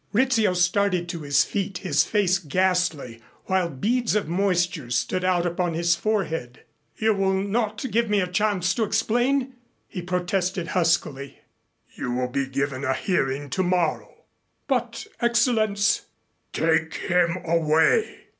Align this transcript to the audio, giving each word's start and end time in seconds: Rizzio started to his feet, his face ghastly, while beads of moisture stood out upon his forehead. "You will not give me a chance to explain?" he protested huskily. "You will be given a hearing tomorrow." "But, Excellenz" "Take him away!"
Rizzio 0.13 0.55
started 0.55 1.07
to 1.09 1.19
his 1.19 1.43
feet, 1.43 1.77
his 1.77 2.03
face 2.03 2.39
ghastly, 2.39 3.21
while 3.45 3.69
beads 3.69 4.15
of 4.15 4.27
moisture 4.27 4.89
stood 4.89 5.23
out 5.23 5.45
upon 5.45 5.75
his 5.75 5.95
forehead. 5.95 6.63
"You 6.95 7.13
will 7.13 7.35
not 7.35 7.85
give 7.91 8.09
me 8.09 8.19
a 8.19 8.25
chance 8.25 8.73
to 8.73 8.83
explain?" 8.83 9.53
he 9.87 10.01
protested 10.01 10.69
huskily. 10.69 11.41
"You 11.93 12.11
will 12.13 12.29
be 12.29 12.47
given 12.47 12.83
a 12.83 12.95
hearing 12.95 13.47
tomorrow." 13.51 14.23
"But, 14.67 15.05
Excellenz" 15.21 16.01
"Take 16.51 16.95
him 16.95 17.37
away!" 17.45 18.21